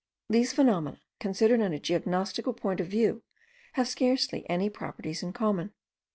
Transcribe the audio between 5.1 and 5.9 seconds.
in common.